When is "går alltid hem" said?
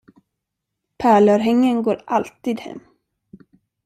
1.83-2.79